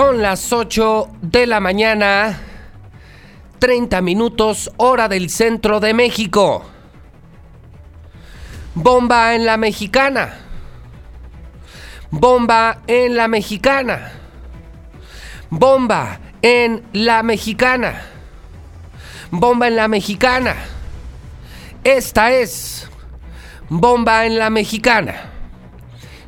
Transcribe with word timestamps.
Son 0.00 0.22
las 0.22 0.50
8 0.50 1.08
de 1.20 1.46
la 1.46 1.60
mañana, 1.60 2.40
30 3.58 4.00
minutos 4.00 4.72
hora 4.78 5.08
del 5.08 5.28
centro 5.28 5.78
de 5.78 5.92
México. 5.92 6.64
Bomba 8.74 9.34
en 9.34 9.44
la 9.44 9.58
mexicana. 9.58 10.38
Bomba 12.10 12.78
en 12.86 13.14
la 13.14 13.28
mexicana. 13.28 14.12
Bomba 15.50 16.18
en 16.40 16.82
la 16.94 17.22
mexicana. 17.22 18.00
Bomba 19.30 19.68
en 19.68 19.76
la 19.76 19.86
mexicana. 19.86 20.54
Esta 21.84 22.32
es 22.32 22.88
Bomba 23.68 24.24
en 24.24 24.38
la 24.38 24.48
mexicana. 24.48 25.39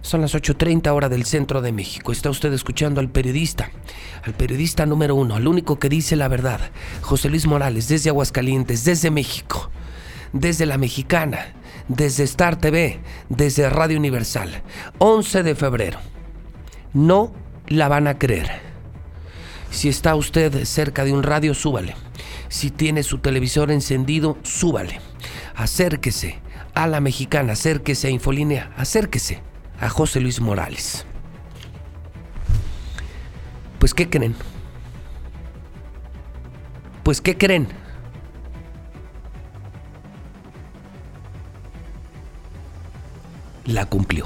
Son 0.02 0.20
las 0.20 0.34
8.30 0.34 0.92
hora 0.92 1.08
del 1.08 1.24
centro 1.24 1.62
de 1.62 1.70
México. 1.70 2.10
Está 2.10 2.28
usted 2.28 2.52
escuchando 2.52 3.00
al 3.00 3.08
periodista, 3.08 3.70
al 4.24 4.34
periodista 4.34 4.84
número 4.84 5.14
uno, 5.14 5.36
al 5.36 5.46
único 5.46 5.78
que 5.78 5.88
dice 5.88 6.16
la 6.16 6.26
verdad, 6.26 6.60
José 7.02 7.30
Luis 7.30 7.46
Morales, 7.46 7.86
desde 7.86 8.10
Aguascalientes, 8.10 8.84
desde 8.84 9.12
México, 9.12 9.70
desde 10.32 10.66
La 10.66 10.76
Mexicana, 10.76 11.54
desde 11.86 12.24
Star 12.24 12.56
TV, 12.56 12.98
desde 13.28 13.70
Radio 13.70 13.96
Universal. 13.96 14.62
11 14.98 15.44
de 15.44 15.54
febrero. 15.54 16.00
No 16.92 17.32
la 17.68 17.86
van 17.86 18.08
a 18.08 18.18
creer. 18.18 18.50
Si 19.70 19.88
está 19.88 20.16
usted 20.16 20.64
cerca 20.64 21.04
de 21.04 21.12
un 21.12 21.22
radio, 21.22 21.54
súbale. 21.54 21.94
Si 22.48 22.72
tiene 22.72 23.04
su 23.04 23.18
televisor 23.18 23.70
encendido, 23.70 24.36
súbale. 24.42 25.00
Acérquese 25.54 26.40
a 26.74 26.88
la 26.88 27.00
mexicana, 27.00 27.52
acérquese 27.52 28.08
a 28.08 28.10
Infolínea, 28.10 28.72
acérquese 28.76 29.51
a 29.82 29.88
José 29.88 30.20
Luis 30.20 30.40
Morales. 30.40 31.04
Pues 33.80 33.92
¿qué 33.92 34.08
creen? 34.08 34.36
Pues 37.02 37.20
¿qué 37.20 37.36
creen? 37.36 37.66
La 43.64 43.86
cumplió. 43.86 44.24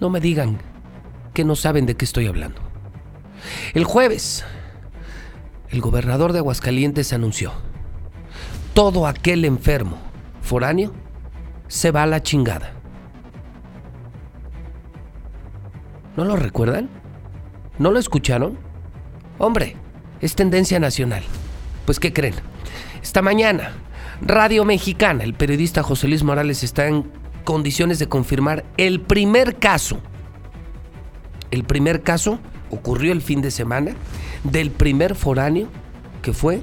No 0.00 0.10
me 0.10 0.20
digan 0.20 0.60
que 1.34 1.44
no 1.44 1.56
saben 1.56 1.86
de 1.86 1.96
qué 1.96 2.04
estoy 2.04 2.28
hablando. 2.28 2.60
El 3.74 3.82
jueves, 3.82 4.44
el 5.70 5.80
gobernador 5.80 6.32
de 6.32 6.38
Aguascalientes 6.38 7.12
anunció, 7.12 7.52
todo 8.74 9.08
aquel 9.08 9.44
enfermo 9.44 10.07
foráneo 10.48 10.92
se 11.68 11.90
va 11.90 12.02
a 12.02 12.06
la 12.06 12.22
chingada. 12.22 12.72
¿No 16.16 16.24
lo 16.24 16.34
recuerdan? 16.36 16.88
¿No 17.78 17.92
lo 17.92 17.98
escucharon? 17.98 18.58
Hombre, 19.36 19.76
es 20.20 20.34
tendencia 20.34 20.80
nacional. 20.80 21.22
Pues 21.84 22.00
¿qué 22.00 22.12
creen? 22.12 22.34
Esta 23.02 23.22
mañana, 23.22 23.72
Radio 24.20 24.64
Mexicana, 24.64 25.22
el 25.22 25.34
periodista 25.34 25.82
José 25.82 26.08
Luis 26.08 26.24
Morales 26.24 26.64
está 26.64 26.88
en 26.88 27.08
condiciones 27.44 27.98
de 27.98 28.08
confirmar 28.08 28.64
el 28.78 29.00
primer 29.00 29.56
caso. 29.56 29.98
El 31.50 31.64
primer 31.64 32.02
caso 32.02 32.40
ocurrió 32.70 33.12
el 33.12 33.22
fin 33.22 33.42
de 33.42 33.50
semana 33.50 33.92
del 34.44 34.70
primer 34.70 35.14
foráneo 35.14 35.68
que 36.22 36.32
fue 36.32 36.62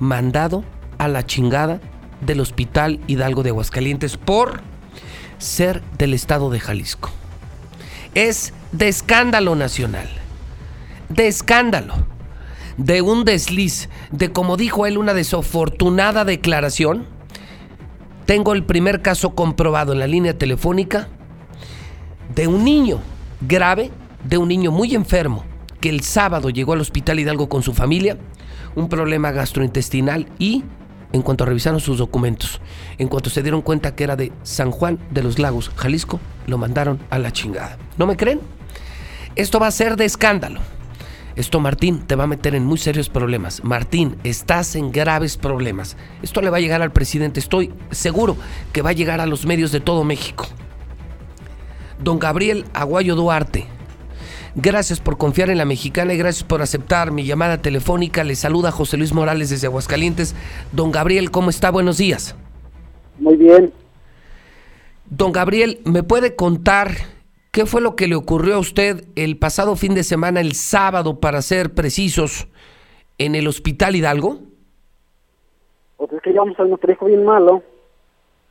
mandado 0.00 0.64
a 0.98 1.06
la 1.08 1.24
chingada 1.24 1.80
del 2.20 2.40
Hospital 2.40 3.00
Hidalgo 3.06 3.42
de 3.42 3.50
Aguascalientes 3.50 4.16
por 4.16 4.60
ser 5.38 5.82
del 5.98 6.14
estado 6.14 6.50
de 6.50 6.60
Jalisco. 6.60 7.10
Es 8.14 8.52
de 8.72 8.88
escándalo 8.88 9.54
nacional. 9.54 10.08
De 11.08 11.28
escándalo. 11.28 11.94
De 12.76 13.02
un 13.02 13.24
desliz. 13.24 13.88
De 14.10 14.32
como 14.32 14.56
dijo 14.56 14.86
él, 14.86 14.98
una 14.98 15.14
desafortunada 15.14 16.24
declaración. 16.24 17.06
Tengo 18.24 18.54
el 18.54 18.64
primer 18.64 19.02
caso 19.02 19.34
comprobado 19.34 19.92
en 19.92 19.98
la 19.98 20.06
línea 20.06 20.36
telefónica 20.36 21.08
de 22.34 22.48
un 22.48 22.64
niño 22.64 23.00
grave, 23.40 23.90
de 24.24 24.38
un 24.38 24.48
niño 24.48 24.72
muy 24.72 24.94
enfermo, 24.94 25.44
que 25.80 25.88
el 25.88 26.00
sábado 26.00 26.50
llegó 26.50 26.72
al 26.72 26.80
Hospital 26.80 27.20
Hidalgo 27.20 27.48
con 27.48 27.62
su 27.62 27.72
familia, 27.72 28.18
un 28.74 28.88
problema 28.88 29.30
gastrointestinal 29.30 30.26
y 30.38 30.64
en 31.12 31.22
cuanto 31.22 31.44
revisaron 31.44 31.80
sus 31.80 31.98
documentos, 31.98 32.60
en 32.98 33.08
cuanto 33.08 33.30
se 33.30 33.42
dieron 33.42 33.62
cuenta 33.62 33.94
que 33.94 34.04
era 34.04 34.16
de 34.16 34.32
San 34.42 34.70
Juan 34.70 34.98
de 35.10 35.22
los 35.22 35.38
Lagos, 35.38 35.70
Jalisco, 35.76 36.20
lo 36.46 36.58
mandaron 36.58 36.98
a 37.10 37.18
la 37.18 37.32
chingada. 37.32 37.78
¿No 37.96 38.06
me 38.06 38.16
creen? 38.16 38.40
Esto 39.34 39.60
va 39.60 39.66
a 39.66 39.70
ser 39.70 39.96
de 39.96 40.04
escándalo. 40.04 40.60
Esto, 41.36 41.60
Martín, 41.60 42.00
te 42.06 42.14
va 42.14 42.24
a 42.24 42.28
meter 42.28 42.54
en 42.54 42.64
muy 42.64 42.78
serios 42.78 43.10
problemas. 43.10 43.62
Martín, 43.62 44.16
estás 44.24 44.74
en 44.74 44.90
graves 44.90 45.36
problemas. 45.36 45.98
Esto 46.22 46.40
le 46.40 46.48
va 46.48 46.56
a 46.56 46.60
llegar 46.60 46.80
al 46.80 46.92
presidente. 46.92 47.40
Estoy 47.40 47.74
seguro 47.90 48.38
que 48.72 48.80
va 48.80 48.90
a 48.90 48.94
llegar 48.94 49.20
a 49.20 49.26
los 49.26 49.44
medios 49.44 49.70
de 49.70 49.80
todo 49.80 50.02
México. 50.02 50.46
Don 51.98 52.18
Gabriel 52.18 52.64
Aguayo 52.72 53.14
Duarte, 53.16 53.66
Gracias 54.58 55.00
por 55.00 55.18
confiar 55.18 55.50
en 55.50 55.58
la 55.58 55.66
mexicana 55.66 56.14
y 56.14 56.16
gracias 56.16 56.42
por 56.42 56.62
aceptar 56.62 57.10
mi 57.10 57.26
llamada 57.26 57.60
telefónica. 57.60 58.24
Le 58.24 58.34
saluda 58.36 58.72
José 58.72 58.96
Luis 58.96 59.12
Morales 59.12 59.50
desde 59.50 59.66
Aguascalientes. 59.66 60.34
Don 60.72 60.90
Gabriel, 60.90 61.30
¿cómo 61.30 61.50
está? 61.50 61.70
Buenos 61.70 61.98
días. 61.98 62.34
Muy 63.18 63.36
bien. 63.36 63.70
Don 65.10 65.32
Gabriel, 65.32 65.80
¿me 65.84 66.02
puede 66.02 66.36
contar 66.36 66.92
qué 67.52 67.66
fue 67.66 67.82
lo 67.82 67.96
que 67.96 68.08
le 68.08 68.14
ocurrió 68.14 68.54
a 68.54 68.58
usted 68.58 69.04
el 69.14 69.38
pasado 69.38 69.76
fin 69.76 69.94
de 69.94 70.02
semana, 70.02 70.40
el 70.40 70.54
sábado, 70.54 71.20
para 71.20 71.42
ser 71.42 71.74
precisos, 71.74 72.48
en 73.18 73.34
el 73.34 73.48
Hospital 73.48 73.94
Hidalgo? 73.94 74.38
Pues 75.98 76.12
es 76.14 76.22
que 76.22 76.30
llevamos 76.30 76.58
a 76.58 76.64
nuestro 76.64 76.90
hijo 76.90 77.04
bien 77.04 77.26
malo 77.26 77.62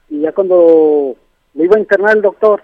y 0.07 0.21
ya 0.21 0.33
cuando 0.33 1.15
le 1.55 1.63
iba 1.63 1.77
a 1.77 1.79
internar 1.79 2.15
el 2.15 2.21
doctor, 2.21 2.61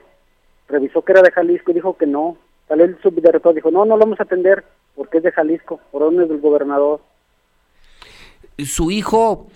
revisó 0.68 1.02
que 1.02 1.13
era 1.13 1.23
de 1.23 1.31
Jalisco 1.31 1.72
y 1.72 1.73
dijo 1.73 1.97
que 1.97 2.06
no, 2.06 2.38
Salió 2.72 2.86
el 2.86 2.98
subdirector, 3.02 3.54
dijo, 3.54 3.70
no, 3.70 3.84
no 3.84 3.98
lo 3.98 4.06
vamos 4.06 4.18
a 4.22 4.24
atender 4.24 4.64
porque 4.96 5.18
es 5.18 5.24
de 5.26 5.34
Jalisco, 5.34 5.82
por 5.92 6.04
órdenes 6.04 6.30
del 6.30 6.40
gobernador. 6.40 7.02
Su 8.59 8.92
hijo, 8.92 9.48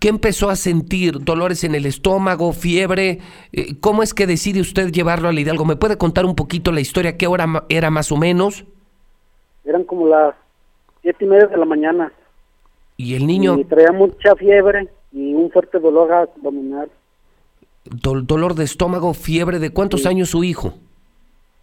¿qué 0.00 0.08
empezó 0.08 0.50
a 0.50 0.56
sentir? 0.56 1.20
¿Dolores 1.20 1.62
en 1.62 1.76
el 1.76 1.86
estómago, 1.86 2.52
fiebre? 2.52 3.20
Eh, 3.52 3.78
¿Cómo 3.78 4.02
es 4.02 4.14
que 4.14 4.26
decide 4.26 4.60
usted 4.60 4.90
llevarlo 4.90 5.28
al 5.28 5.38
Hidalgo? 5.38 5.64
¿Me 5.64 5.76
puede 5.76 5.96
contar 5.96 6.24
un 6.24 6.34
poquito 6.34 6.72
la 6.72 6.80
historia? 6.80 7.16
¿Qué 7.16 7.28
hora 7.28 7.46
era 7.68 7.90
más 7.90 8.10
o 8.10 8.16
menos? 8.16 8.64
Eran 9.64 9.84
como 9.84 10.08
las 10.08 10.34
siete 11.02 11.24
y 11.24 11.28
media 11.28 11.46
de 11.46 11.58
la 11.58 11.66
mañana. 11.66 12.12
¿Y 12.96 13.14
el 13.14 13.28
niño? 13.28 13.60
Y 13.60 13.64
traía 13.64 13.92
mucha 13.92 14.34
fiebre 14.34 14.88
y 15.12 15.34
un 15.34 15.52
fuerte 15.52 15.78
dolor 15.78 16.12
abdominal. 16.12 16.90
dolor 17.84 18.56
de 18.56 18.64
estómago, 18.64 19.14
fiebre. 19.14 19.60
¿De 19.60 19.70
cuántos 19.70 20.04
años 20.04 20.30
su 20.30 20.42
hijo? 20.42 20.74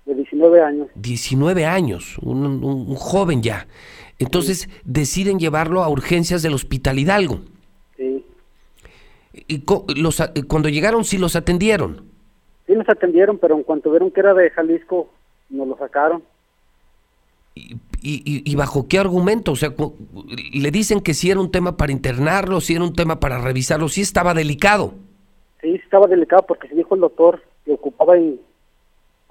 De 0.06 0.16
19 0.16 0.62
años. 0.62 0.88
19 0.96 1.66
años, 1.66 2.18
un, 2.19 2.96
joven 2.96 3.41
ya. 3.41 3.68
Entonces 4.19 4.69
deciden 4.84 5.40
llevarlo 5.40 5.84
a 5.84 5.90
urgencias 5.90 6.41
del 6.41 6.53
Hospital 6.53 7.00
Hidalgo. 7.00 7.40
Sí. 7.97 8.25
¿Y 9.34 9.64
los, 9.96 10.22
cuando 10.47 10.69
llegaron 10.69 11.03
sí 11.03 11.18
los 11.18 11.36
atendieron? 11.36 12.06
Sí 12.68 12.74
nos 12.74 12.88
atendieron, 12.88 13.38
pero 13.38 13.56
en 13.56 13.64
cuanto 13.64 13.91
vieron 13.91 14.12
que 14.12 14.19
era 14.19 14.34
de 14.34 14.50
Jalisco, 14.50 15.09
nos 15.50 15.68
lo 15.68 15.78
sacaron. 15.78 16.24
¿Y, 17.56 18.41
y, 18.52 18.56
bajo 18.56 18.88
qué 18.88 18.97
argumento? 18.97 19.52
O 19.52 19.56
sea, 19.56 19.74
le 20.53 20.72
dicen 20.72 21.02
que 21.02 21.14
si 21.14 21.30
era 21.30 21.40
un 21.40 21.52
tema 21.52 21.78
para 21.78 21.91
internarlo, 21.91 22.59
si 22.62 22.74
era 22.74 22.84
un 22.84 22.94
tema 22.94 23.20
para 23.20 23.38
revisarlo, 23.38 23.88
si 23.90 24.02
estaba 24.02 24.34
delicado. 24.34 24.96
Sí, 25.61 25.76
estaba 25.76 26.08
delicado 26.08 26.44
porque 26.47 26.67
se 26.67 26.76
dijo 26.76 26.96
el 26.96 27.02
doctor 27.02 27.44
que 27.64 27.73
ocupaba 27.73 28.17
y 28.17 28.41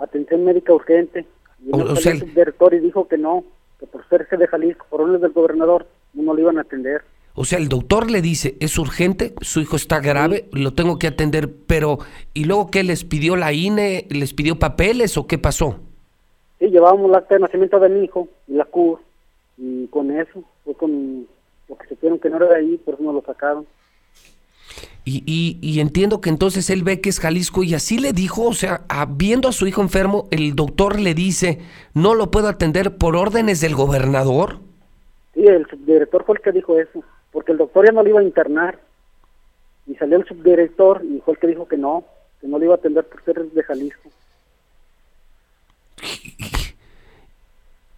atención 0.02 0.44
médica 0.44 0.72
urgente. 0.72 1.26
Y 1.64 1.70
o, 1.72 1.96
sea, 1.96 2.12
el 2.12 2.34
director 2.34 2.74
y 2.74 2.80
dijo 2.80 3.06
que 3.06 3.18
no, 3.18 3.44
que 3.78 3.86
por 3.86 4.06
ser 4.08 4.26
de 4.26 4.46
Jalisco, 4.46 4.86
por 4.90 5.02
órdenes 5.02 5.22
del 5.22 5.32
gobernador, 5.32 5.86
no 6.12 6.34
lo 6.34 6.40
iban 6.40 6.58
a 6.58 6.62
atender. 6.62 7.02
O 7.34 7.44
sea, 7.44 7.58
el 7.58 7.68
doctor 7.68 8.10
le 8.10 8.20
dice, 8.20 8.56
es 8.60 8.78
urgente, 8.78 9.32
su 9.40 9.60
hijo 9.60 9.76
está 9.76 10.00
grave, 10.00 10.48
lo 10.52 10.74
tengo 10.74 10.98
que 10.98 11.06
atender, 11.06 11.50
pero 11.66 11.98
¿y 12.34 12.44
luego 12.44 12.70
qué 12.70 12.82
les 12.82 13.04
pidió 13.04 13.36
la 13.36 13.52
INE? 13.52 14.06
¿Les 14.10 14.34
pidió 14.34 14.58
papeles 14.58 15.16
o 15.16 15.26
qué 15.26 15.38
pasó? 15.38 15.76
Sí, 16.58 16.66
llevábamos 16.66 17.10
la 17.10 17.18
acta 17.18 17.36
de 17.36 17.40
nacimiento 17.40 17.80
de 17.80 17.88
mi 17.88 18.04
hijo 18.04 18.28
y 18.48 18.54
la 18.54 18.66
CUR, 18.66 19.00
y 19.56 19.86
con 19.86 20.10
eso, 20.10 20.44
fue 20.64 20.74
con 20.74 21.26
lo 21.68 21.76
que 21.76 21.88
supieron 21.88 22.18
que 22.18 22.28
no 22.28 22.36
era 22.36 22.48
de 22.48 22.56
ahí, 22.56 22.76
por 22.76 22.94
eso 22.94 23.02
nos 23.02 23.14
lo 23.14 23.22
sacaron. 23.22 23.66
Y, 25.04 25.58
y, 25.60 25.80
entiendo 25.80 26.20
que 26.20 26.30
entonces 26.30 26.70
él 26.70 26.84
ve 26.84 27.00
que 27.00 27.08
es 27.08 27.18
Jalisco 27.18 27.64
y 27.64 27.74
así 27.74 27.98
le 27.98 28.12
dijo, 28.12 28.44
o 28.44 28.52
sea, 28.52 28.84
viendo 29.08 29.48
a 29.48 29.52
su 29.52 29.66
hijo 29.66 29.82
enfermo, 29.82 30.28
el 30.30 30.54
doctor 30.54 31.00
le 31.00 31.12
dice, 31.12 31.58
no 31.92 32.14
lo 32.14 32.30
puedo 32.30 32.46
atender 32.46 32.96
por 32.98 33.16
órdenes 33.16 33.60
del 33.60 33.74
gobernador. 33.74 34.60
Sí, 35.34 35.44
el 35.44 35.66
subdirector 35.66 36.24
fue 36.24 36.36
el 36.36 36.42
que 36.42 36.52
dijo 36.52 36.78
eso, 36.78 37.02
porque 37.32 37.50
el 37.50 37.58
doctor 37.58 37.84
ya 37.86 37.92
no 37.92 38.04
le 38.04 38.10
iba 38.10 38.20
a 38.20 38.24
internar. 38.24 38.78
Y 39.88 39.96
salió 39.96 40.18
el 40.18 40.24
subdirector 40.24 41.02
y 41.04 41.20
fue 41.20 41.34
el 41.34 41.40
que 41.40 41.48
dijo 41.48 41.66
que 41.66 41.76
no, 41.76 42.04
que 42.40 42.46
no 42.46 42.60
le 42.60 42.66
iba 42.66 42.74
a 42.74 42.78
atender 42.78 43.04
por 43.04 43.24
ser 43.24 43.42
de 43.44 43.62
Jalisco. 43.64 44.08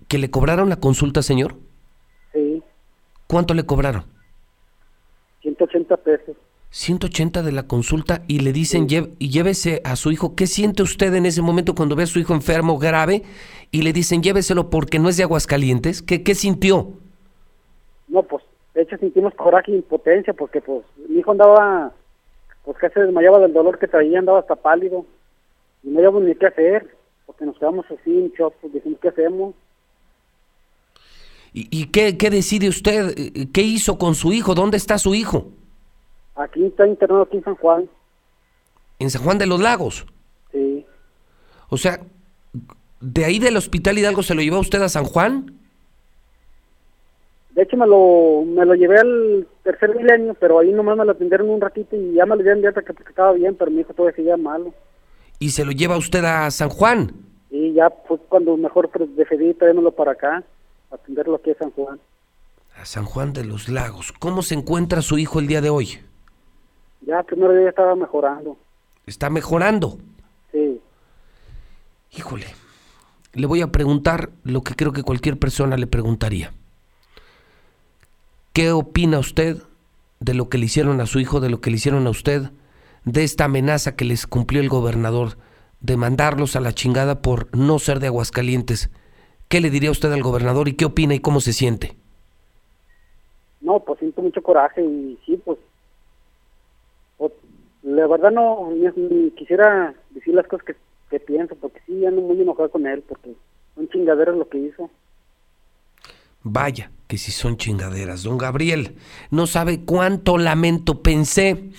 ¿Que 0.09 0.17
le 0.17 0.31
cobraron 0.31 0.71
la 0.71 0.77
consulta, 0.77 1.21
señor? 1.21 1.57
Sí, 2.33 2.62
¿Cuánto 3.27 3.53
le 3.53 3.65
cobraron? 3.65 4.05
180 5.43 5.97
pesos. 5.99 6.37
180 6.76 7.43
de 7.44 7.53
la 7.53 7.69
consulta 7.69 8.25
y 8.26 8.41
le 8.41 8.53
dicen 8.53 8.88
"Lle- 8.88 9.12
y 9.21 9.29
llévese 9.31 9.81
a 9.85 9.94
su 9.94 10.11
hijo. 10.11 10.35
¿Qué 10.35 10.49
siente 10.49 10.82
usted 10.82 11.15
en 11.15 11.25
ese 11.25 11.41
momento 11.41 11.76
cuando 11.76 11.94
ve 11.94 12.03
a 12.03 12.06
su 12.06 12.19
hijo 12.19 12.35
enfermo 12.35 12.79
grave 12.79 13.23
y 13.71 13.82
le 13.82 13.93
dicen 13.93 14.25
lléveselo 14.25 14.71
porque 14.71 14.99
no 14.99 15.09
es 15.09 15.17
de 15.17 15.23
Aguascalientes? 15.23 16.03
¿Qué, 16.03 16.25
qué 16.25 16.35
sintió? 16.35 16.88
No, 18.09 18.25
pues, 18.25 18.43
de 18.75 18.82
hecho 18.82 18.97
sentimos 18.99 19.32
coraje 19.35 19.71
e 19.71 19.76
impotencia 19.76 20.32
porque, 20.35 20.61
pues, 20.61 20.82
mi 21.09 21.21
hijo 21.21 21.31
andaba, 21.31 21.93
pues, 22.65 22.76
casi 22.79 22.94
se 22.94 23.00
desmayaba 23.03 23.38
del 23.38 23.53
dolor 23.53 23.79
que 23.79 23.87
traía, 23.87 24.19
andaba 24.19 24.41
hasta 24.41 24.56
pálido. 24.56 25.06
Y 25.85 25.91
no 25.91 25.94
sabíamos 25.94 26.25
ni 26.25 26.35
qué 26.35 26.47
hacer, 26.47 26.97
porque 27.25 27.44
nos 27.44 27.56
quedamos 27.56 27.87
así 27.87 28.11
en 28.19 28.32
shock, 28.37 28.53
pues, 28.61 28.73
dijimos, 28.73 28.99
¿qué 29.00 29.09
hacemos? 29.11 29.55
¿Y, 31.53 31.69
y 31.71 31.87
qué, 31.87 32.19
qué 32.19 32.31
decide 32.31 32.69
usted? 32.69 33.15
¿Qué 33.53 33.62
hizo 33.62 33.97
con 33.97 34.17
su 34.17 34.32
hijo? 34.32 34.56
¿Dónde 34.56 34.76
está 34.76 34.99
su 34.99 35.15
hijo? 35.15 35.53
Aquí 36.37 36.65
está 36.67 36.87
internado 36.87 37.23
aquí 37.23 37.37
en 37.37 37.45
San 37.45 37.55
Juan, 37.57 37.89
En 38.99 39.11
San 39.11 39.23
Juan 39.23 39.39
de 39.39 39.47
los 39.47 39.61
Lagos. 39.61 40.07
sí. 40.53 40.85
O 41.71 41.77
sea, 41.77 42.01
de 43.01 43.25
ahí 43.25 43.39
del 43.39 43.57
Hospital 43.57 43.99
Hidalgo 43.99 44.23
se 44.23 44.35
lo 44.35 44.43
llevó 44.43 44.61
usted 44.61 44.81
a 44.83 44.89
San 44.89 45.05
Juan. 45.05 45.59
De 47.51 47.63
hecho, 47.63 47.77
me 47.77 47.87
lo, 47.87 48.45
me 48.47 48.65
lo 48.65 48.75
llevé 48.75 48.99
al 48.99 49.47
tercer 49.63 49.95
milenio, 49.97 50.35
pero 50.35 50.59
ahí 50.59 50.73
nomás 50.73 50.97
me 50.97 51.05
lo 51.05 51.13
atendieron 51.13 51.51
un 51.51 51.61
ratito 51.61 51.97
y 51.97 52.15
ya 52.15 52.27
me 52.27 52.37
lo 52.37 52.43
dieron 52.43 52.63
de 52.63 52.73
que 52.73 52.93
porque 52.93 53.11
estaba 53.11 53.33
bien, 53.33 53.55
pero 53.57 53.71
mi 53.71 53.81
hijo 53.81 53.93
todavía 53.95 54.17
seguía 54.17 54.37
malo. 54.37 54.73
y 55.39 55.51
se 55.51 55.65
lo 55.65 55.73
lleva 55.73 55.97
usted 55.97 56.25
a 56.25 56.51
San 56.51 56.69
Juan. 56.69 57.13
Y 57.51 57.73
ya 57.75 57.91
fue 58.07 58.19
cuando 58.29 58.57
mejor 58.57 58.91
pues, 58.91 59.15
decidí 59.17 59.55
traérmelo 59.55 59.93
para 59.93 60.13
acá, 60.13 60.43
atenderlo 60.91 61.37
aquí 61.37 61.51
a 61.51 61.59
San 61.59 61.71
Juan. 61.73 61.99
A 62.77 62.85
San 62.85 63.05
Juan 63.05 63.33
de 63.33 63.45
los 63.45 63.69
Lagos. 63.69 64.13
¿Cómo 64.13 64.43
se 64.43 64.55
encuentra 64.55 65.03
su 65.03 65.19
hijo 65.19 65.39
el 65.39 65.47
día 65.47 65.61
de 65.61 65.71
hoy? 65.71 65.99
Ya 67.06 67.21
el 67.21 67.25
primer 67.25 67.56
día 67.59 67.69
estaba 67.69 67.95
mejorando, 67.95 68.56
¿Está 69.06 69.29
mejorando? 69.31 69.99
sí. 70.53 70.81
Híjole, 72.17 72.47
le 73.33 73.47
voy 73.47 73.61
a 73.61 73.73
preguntar 73.73 74.31
lo 74.45 74.62
que 74.62 74.75
creo 74.75 74.93
que 74.93 75.03
cualquier 75.03 75.37
persona 75.37 75.77
le 75.77 75.89
preguntaría. 75.89 76.53
¿Qué 78.53 78.71
opina 78.71 79.19
usted 79.19 79.59
de 80.21 80.35
lo 80.35 80.49
que 80.49 80.59
le 80.59 80.67
hicieron 80.67 81.01
a 81.01 81.06
su 81.06 81.19
hijo, 81.19 81.41
de 81.41 81.51
lo 81.51 81.61
que 81.61 81.71
le 81.71 81.77
hicieron 81.77 82.06
a 82.06 82.11
usted, 82.11 82.53
de 83.05 83.25
esta 83.25 83.47
amenaza 83.47 83.97
que 83.97 84.05
les 84.05 84.29
cumplió 84.29 84.61
el 84.61 84.69
gobernador 84.69 85.37
de 85.81 85.97
mandarlos 85.97 86.55
a 86.55 86.61
la 86.61 86.73
chingada 86.73 87.21
por 87.21 87.49
no 87.55 87.81
ser 87.81 87.99
de 87.99 88.07
Aguascalientes? 88.07 88.91
¿Qué 89.49 89.61
le 89.61 89.71
diría 89.71 89.91
usted 89.91 90.12
al 90.12 90.23
gobernador 90.23 90.69
y 90.69 90.75
qué 90.75 90.85
opina 90.85 91.15
y 91.15 91.21
cómo 91.21 91.41
se 91.41 91.53
siente? 91.53 91.97
No, 93.61 93.81
pues 93.81 93.99
siento 93.99 94.23
mucho 94.23 94.41
coraje 94.41 94.83
y 94.85 95.19
sí, 95.27 95.37
pues, 95.45 95.59
pues, 95.59 95.74
la 97.85 98.07
verdad 98.07 98.31
no, 98.31 98.71
quisiera 99.37 99.95
decir 100.11 100.35
las 100.35 100.47
cosas 100.47 100.67
que, 100.67 101.21
pienso, 101.21 101.55
porque 101.55 101.81
sí, 101.87 102.05
ando 102.05 102.23
muy 102.23 102.41
enojado 102.41 102.71
con 102.71 102.87
él, 102.87 103.05
porque 103.09 103.35
un 103.77 103.89
chingadero 103.89 104.33
es 104.33 104.39
lo 104.39 104.49
que 104.49 104.59
hizo. 104.59 104.91
Vaya, 106.43 106.91
que 107.07 107.19
si 107.19 107.31
son 107.31 107.57
chingaderas. 107.57 108.25
Don 108.25 108.37
Gabriel, 108.37 108.97
no 109.31 109.47
sabe 109.47 109.85
cuánto 109.85 110.39
lamento. 110.39 111.03
Pensé 111.03 111.71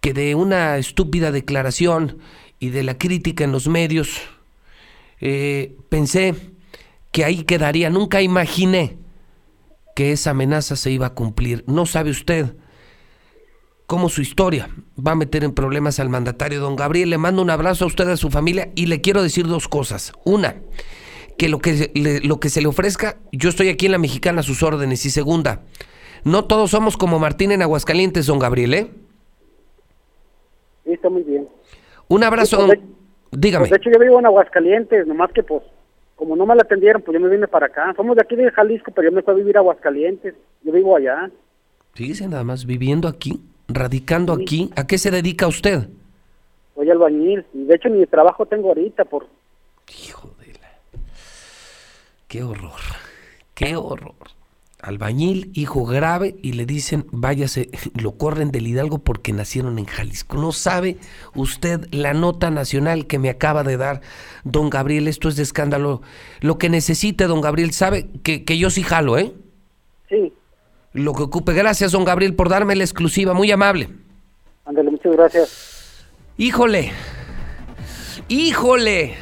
que 0.00 0.12
de 0.12 0.34
una 0.34 0.76
estúpida 0.76 1.32
declaración 1.32 2.18
y 2.58 2.68
de 2.68 2.82
la 2.82 2.98
crítica 2.98 3.44
en 3.44 3.52
los 3.52 3.66
medios, 3.66 4.20
eh, 5.20 5.74
pensé 5.88 6.34
que 7.12 7.24
ahí 7.24 7.44
quedaría. 7.44 7.88
Nunca 7.88 8.20
imaginé 8.20 8.98
que 9.94 10.12
esa 10.12 10.30
amenaza 10.30 10.76
se 10.76 10.90
iba 10.90 11.06
a 11.06 11.14
cumplir. 11.14 11.64
No 11.66 11.86
sabe 11.86 12.10
usted 12.10 12.54
cómo 13.86 14.08
su 14.08 14.20
historia 14.20 14.68
va 15.04 15.12
a 15.12 15.16
meter 15.16 15.44
en 15.44 15.52
problemas 15.52 16.00
al 16.00 16.08
mandatario. 16.08 16.60
Don 16.60 16.76
Gabriel, 16.76 17.10
le 17.10 17.18
mando 17.18 17.42
un 17.42 17.50
abrazo 17.50 17.84
a 17.84 17.88
usted, 17.88 18.08
a 18.08 18.16
su 18.16 18.30
familia, 18.30 18.70
y 18.74 18.86
le 18.86 19.00
quiero 19.00 19.22
decir 19.22 19.46
dos 19.46 19.68
cosas. 19.68 20.12
Una, 20.24 20.56
que 21.38 21.48
lo 21.48 21.58
que, 21.58 21.90
le- 21.94 22.20
lo 22.20 22.40
que 22.40 22.48
se 22.48 22.60
le 22.60 22.68
ofrezca, 22.68 23.16
yo 23.32 23.48
estoy 23.48 23.68
aquí 23.68 23.86
en 23.86 23.92
la 23.92 23.98
mexicana 23.98 24.40
a 24.40 24.42
sus 24.44 24.62
órdenes. 24.62 25.04
Y 25.06 25.10
segunda, 25.10 25.62
no 26.24 26.44
todos 26.46 26.70
somos 26.70 26.96
como 26.96 27.18
Martín 27.18 27.52
en 27.52 27.62
Aguascalientes, 27.62 28.26
don 28.26 28.38
Gabriel, 28.38 28.74
¿eh? 28.74 28.90
Sí, 30.84 30.92
está 30.92 31.08
muy 31.10 31.22
bien. 31.22 31.48
Un 32.08 32.22
abrazo, 32.24 32.56
Sí, 32.60 32.66
pues, 32.66 32.78
don- 32.80 32.96
dígame. 33.40 33.62
Pues, 33.68 33.70
de 33.70 33.76
hecho, 33.76 33.90
yo 33.90 33.98
vivo 34.04 34.18
en 34.18 34.26
Aguascalientes, 34.26 35.06
nomás 35.06 35.32
que, 35.32 35.42
pues, 35.42 35.62
como 36.14 36.34
no 36.36 36.46
me 36.46 36.54
la 36.54 36.62
atendieron, 36.62 37.02
pues 37.02 37.14
yo 37.14 37.20
me 37.20 37.28
vine 37.28 37.46
para 37.46 37.66
acá. 37.66 37.92
Somos 37.96 38.16
de 38.16 38.22
aquí 38.22 38.36
de 38.36 38.50
Jalisco, 38.50 38.90
pero 38.94 39.10
yo 39.10 39.14
me 39.14 39.22
fui 39.22 39.34
a 39.34 39.36
vivir 39.36 39.56
a 39.56 39.60
Aguascalientes. 39.60 40.34
Yo 40.62 40.72
vivo 40.72 40.96
allá. 40.96 41.30
Fíjese 41.92 42.26
nada 42.28 42.42
más, 42.44 42.64
viviendo 42.64 43.06
aquí, 43.08 43.40
radicando 43.68 44.32
aquí, 44.32 44.70
¿a 44.76 44.86
qué 44.86 44.98
se 44.98 45.10
dedica 45.10 45.46
usted? 45.46 45.88
Soy 46.74 46.90
albañil. 46.90 47.44
Y 47.54 47.64
de 47.64 47.74
hecho, 47.74 47.88
ni 47.88 48.04
trabajo 48.06 48.46
tengo 48.46 48.68
ahorita, 48.68 49.04
por 49.04 49.26
Hijo 50.04 50.34
de 50.40 50.52
la... 50.54 51.00
Qué 52.28 52.42
horror, 52.42 52.80
qué 53.54 53.76
horror. 53.76 54.14
Albañil, 54.82 55.50
hijo 55.54 55.84
grave, 55.84 56.36
y 56.42 56.52
le 56.52 56.66
dicen, 56.66 57.06
váyase, 57.10 57.70
lo 58.00 58.12
corren 58.12 58.50
del 58.50 58.66
Hidalgo 58.66 58.98
porque 58.98 59.32
nacieron 59.32 59.78
en 59.78 59.86
Jalisco. 59.86 60.36
No 60.36 60.52
sabe 60.52 60.98
usted 61.34 61.86
la 61.92 62.14
nota 62.14 62.50
nacional 62.50 63.06
que 63.06 63.18
me 63.18 63.30
acaba 63.30 63.62
de 63.64 63.76
dar 63.76 64.00
don 64.44 64.70
Gabriel, 64.70 65.08
esto 65.08 65.28
es 65.28 65.36
de 65.36 65.42
escándalo. 65.42 66.02
Lo 66.40 66.58
que 66.58 66.68
necesite, 66.68 67.26
don 67.26 67.40
Gabriel, 67.40 67.72
sabe 67.72 68.08
que, 68.22 68.44
que 68.44 68.58
yo 68.58 68.70
sí 68.70 68.82
jalo, 68.82 69.18
¿eh? 69.18 69.32
Lo 70.96 71.12
que 71.12 71.24
ocupe. 71.24 71.52
Gracias, 71.52 71.92
don 71.92 72.04
Gabriel, 72.04 72.34
por 72.34 72.48
darme 72.48 72.74
la 72.74 72.82
exclusiva, 72.82 73.34
muy 73.34 73.50
amable. 73.50 73.90
ándale, 74.64 74.90
muchas 74.90 75.12
gracias. 75.12 76.06
Híjole. 76.38 76.90
Híjole. 78.28 79.14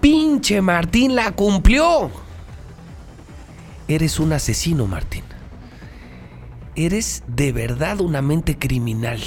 Pinche 0.00 0.62
Martín 0.62 1.16
la 1.16 1.32
cumplió. 1.32 2.10
Eres 3.88 4.20
un 4.20 4.32
asesino, 4.32 4.86
Martín. 4.86 5.24
Eres 6.76 7.24
de 7.26 7.50
verdad 7.50 8.00
una 8.00 8.22
mente 8.22 8.56
criminal. 8.56 9.20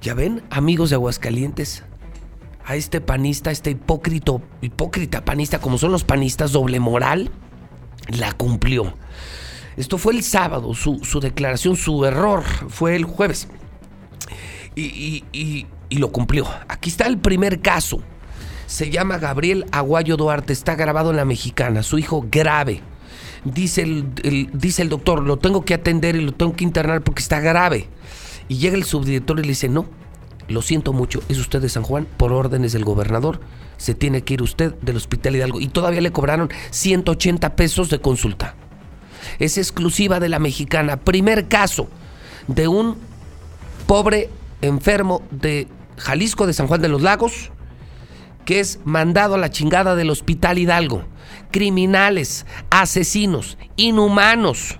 ¿Ya 0.00 0.14
ven, 0.14 0.42
amigos 0.50 0.90
de 0.90 0.96
Aguascalientes? 0.96 1.84
A 2.64 2.74
este 2.74 3.00
panista, 3.00 3.52
este 3.52 3.70
hipócrito, 3.70 4.42
hipócrita 4.60 5.24
panista, 5.24 5.60
como 5.60 5.78
son 5.78 5.92
los 5.92 6.02
panistas, 6.02 6.50
doble 6.50 6.80
moral, 6.80 7.30
la 8.08 8.32
cumplió. 8.32 8.94
Esto 9.76 9.98
fue 9.98 10.14
el 10.14 10.22
sábado, 10.22 10.74
su, 10.74 11.00
su 11.04 11.20
declaración, 11.20 11.76
su 11.76 12.04
error 12.06 12.42
fue 12.68 12.96
el 12.96 13.04
jueves 13.04 13.48
y, 14.74 14.82
y- 15.32 15.66
y- 15.90 15.98
lo 15.98 16.10
cumplió. 16.12 16.46
Aquí 16.68 16.90
está 16.90 17.06
el 17.06 17.18
primer 17.18 17.60
caso. 17.60 18.00
Se 18.66 18.90
llama 18.90 19.18
Gabriel 19.18 19.66
Aguayo 19.70 20.16
Duarte, 20.16 20.52
está 20.52 20.74
grabado 20.74 21.10
en 21.10 21.16
la 21.16 21.24
mexicana, 21.24 21.82
su 21.84 21.98
hijo 21.98 22.26
grave. 22.30 22.80
Dice 23.44 23.82
el, 23.82 24.06
el- 24.24 24.50
dice 24.52 24.82
el 24.82 24.88
doctor, 24.88 25.22
lo 25.22 25.36
tengo 25.38 25.64
que 25.64 25.74
atender 25.74 26.16
y 26.16 26.22
lo 26.22 26.32
tengo 26.32 26.54
que 26.56 26.64
internar 26.64 27.02
porque 27.02 27.22
está 27.22 27.38
grave. 27.40 27.88
Y 28.48 28.56
llega 28.56 28.76
el 28.76 28.84
subdirector 28.84 29.38
y 29.38 29.42
le 29.42 29.48
dice, 29.48 29.68
no, 29.68 29.86
lo 30.48 30.62
siento 30.62 30.92
mucho, 30.92 31.22
es 31.28 31.38
usted 31.38 31.60
de 31.62 31.68
San 31.68 31.82
Juan, 31.84 32.06
por 32.16 32.32
órdenes 32.32 32.72
del 32.72 32.84
gobernador, 32.84 33.40
se 33.76 33.94
tiene 33.94 34.22
que 34.22 34.34
ir 34.34 34.42
usted 34.42 34.74
del 34.76 34.96
hospital 34.96 35.36
Hidalgo. 35.36 35.60
Y 35.60 35.68
todavía 35.68 36.00
le 36.00 36.12
cobraron 36.12 36.50
180 36.70 37.56
pesos 37.56 37.90
de 37.90 38.00
consulta. 38.00 38.54
Es 39.38 39.58
exclusiva 39.58 40.20
de 40.20 40.28
la 40.28 40.38
mexicana. 40.38 40.96
Primer 40.98 41.48
caso 41.48 41.88
de 42.46 42.68
un 42.68 42.96
pobre 43.86 44.30
enfermo 44.62 45.22
de 45.30 45.68
Jalisco, 45.98 46.46
de 46.46 46.52
San 46.52 46.66
Juan 46.66 46.82
de 46.82 46.88
los 46.88 47.02
Lagos, 47.02 47.50
que 48.44 48.60
es 48.60 48.80
mandado 48.84 49.34
a 49.34 49.38
la 49.38 49.50
chingada 49.50 49.94
del 49.94 50.10
Hospital 50.10 50.58
Hidalgo. 50.58 51.04
Criminales, 51.50 52.46
asesinos, 52.70 53.58
inhumanos. 53.76 54.78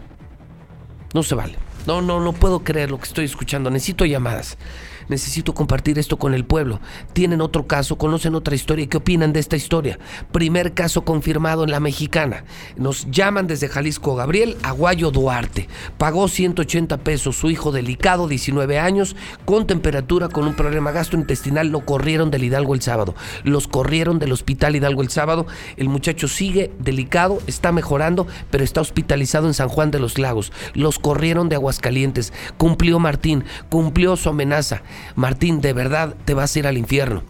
No 1.14 1.22
se 1.22 1.34
vale. 1.34 1.56
No, 1.86 2.02
no, 2.02 2.20
no 2.20 2.32
puedo 2.32 2.60
creer 2.64 2.90
lo 2.90 2.98
que 2.98 3.04
estoy 3.04 3.24
escuchando. 3.24 3.70
Necesito 3.70 4.04
llamadas. 4.04 4.58
Necesito 5.08 5.54
compartir 5.54 5.98
esto 5.98 6.18
con 6.18 6.34
el 6.34 6.44
pueblo. 6.44 6.80
Tienen 7.12 7.40
otro 7.40 7.66
caso, 7.66 7.96
conocen 7.96 8.34
otra 8.34 8.54
historia. 8.54 8.86
¿Qué 8.86 8.96
opinan 8.96 9.32
de 9.32 9.40
esta 9.40 9.56
historia? 9.56 9.98
Primer 10.32 10.74
caso 10.74 11.04
confirmado 11.04 11.64
en 11.64 11.70
la 11.70 11.80
mexicana. 11.80 12.44
Nos 12.76 13.10
llaman 13.10 13.46
desde 13.46 13.68
Jalisco 13.68 14.14
Gabriel 14.14 14.56
Aguayo 14.62 15.10
Duarte. 15.10 15.68
Pagó 15.98 16.28
180 16.28 16.98
pesos. 16.98 17.36
Su 17.36 17.50
hijo 17.50 17.72
delicado, 17.72 18.28
19 18.28 18.78
años, 18.78 19.16
con 19.44 19.66
temperatura, 19.66 20.28
con 20.28 20.46
un 20.46 20.54
problema 20.54 20.92
gastrointestinal. 20.92 21.68
Lo 21.68 21.84
corrieron 21.84 22.30
del 22.30 22.44
Hidalgo 22.44 22.74
el 22.74 22.82
sábado. 22.82 23.14
Los 23.44 23.68
corrieron 23.68 24.18
del 24.18 24.32
hospital 24.32 24.76
Hidalgo 24.76 25.02
el 25.02 25.10
sábado. 25.10 25.46
El 25.76 25.88
muchacho 25.88 26.28
sigue 26.28 26.72
delicado, 26.78 27.38
está 27.46 27.72
mejorando, 27.72 28.26
pero 28.50 28.64
está 28.64 28.80
hospitalizado 28.80 29.46
en 29.46 29.54
San 29.54 29.68
Juan 29.68 29.90
de 29.90 30.00
los 30.00 30.18
Lagos. 30.18 30.52
Los 30.74 30.98
corrieron 30.98 31.48
de 31.48 31.56
Aguascalientes. 31.56 32.32
Cumplió 32.56 32.98
Martín, 32.98 33.44
cumplió 33.70 34.16
su 34.16 34.28
amenaza. 34.28 34.82
Martín, 35.14 35.60
de 35.60 35.72
verdad 35.72 36.14
te 36.24 36.34
vas 36.34 36.54
a 36.54 36.58
ir 36.58 36.66
al 36.66 36.78
infierno. 36.78 37.22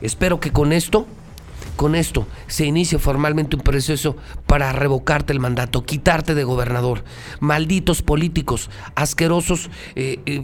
Espero 0.00 0.40
que 0.40 0.52
con 0.52 0.72
esto 0.72 1.06
con 1.76 1.96
esto 1.96 2.28
se 2.46 2.66
inicia 2.66 3.00
formalmente 3.00 3.56
un 3.56 3.62
proceso 3.62 4.16
para 4.46 4.72
revocarte 4.72 5.32
el 5.32 5.40
mandato, 5.40 5.84
quitarte 5.84 6.34
de 6.34 6.44
gobernador. 6.44 7.04
Malditos 7.40 8.00
políticos, 8.00 8.70
asquerosos 8.94 9.70
eh, 9.96 10.20
eh, 10.26 10.42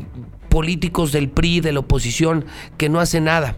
políticos 0.48 1.12
del 1.12 1.28
PRI, 1.28 1.60
de 1.60 1.72
la 1.72 1.80
oposición, 1.80 2.44
que 2.78 2.88
no 2.88 2.98
hacen 2.98 3.24
nada. 3.24 3.56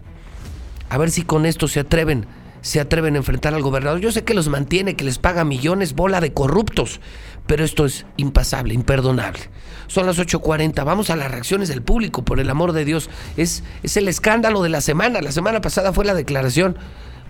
A 0.89 0.97
ver 0.99 1.09
si 1.09 1.23
con 1.23 1.47
esto 1.47 1.67
se 1.67 1.79
atreven, 1.79 2.27
se 2.63 2.79
atreven 2.79 3.15
a 3.15 3.17
enfrentar 3.17 3.53
al 3.53 3.61
gobernador. 3.61 3.99
Yo 3.99 4.11
sé 4.11 4.23
que 4.23 4.33
los 4.33 4.47
mantiene, 4.47 4.95
que 4.95 5.03
les 5.03 5.19
paga 5.19 5.43
millones, 5.43 5.93
bola 5.95 6.21
de 6.21 6.31
corruptos, 6.33 7.01
pero 7.45 7.63
esto 7.65 7.85
es 7.85 8.05
impasable, 8.17 8.73
imperdonable. 8.73 9.41
Son 9.87 10.05
las 10.05 10.17
8.40, 10.17 10.83
vamos 10.85 11.09
a 11.09 11.17
las 11.17 11.29
reacciones 11.29 11.67
del 11.67 11.81
público, 11.81 12.23
por 12.23 12.39
el 12.39 12.49
amor 12.49 12.71
de 12.71 12.85
Dios. 12.85 13.09
Es, 13.35 13.65
es 13.83 13.97
el 13.97 14.07
escándalo 14.07 14.63
de 14.63 14.69
la 14.69 14.79
semana. 14.79 15.21
La 15.21 15.33
semana 15.33 15.59
pasada 15.59 15.91
fue 15.91 16.05
la 16.05 16.13
declaración. 16.13 16.77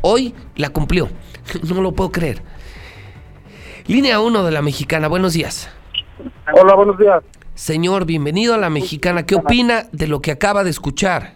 Hoy 0.01 0.35
la 0.55 0.69
cumplió. 0.69 1.09
No 1.67 1.81
lo 1.81 1.93
puedo 1.93 2.11
creer. 2.11 2.41
Línea 3.87 4.19
1 4.19 4.43
de 4.43 4.51
la 4.51 4.61
mexicana, 4.61 5.07
buenos 5.07 5.33
días. 5.33 5.69
Hola, 6.53 6.75
buenos 6.75 6.97
días. 6.97 7.23
Señor, 7.55 8.05
bienvenido 8.05 8.53
a 8.53 8.57
la 8.57 8.69
mexicana. 8.69 9.25
¿Qué 9.25 9.35
opina 9.35 9.87
de 9.91 10.07
lo 10.07 10.21
que 10.21 10.31
acaba 10.31 10.63
de 10.63 10.69
escuchar? 10.69 11.35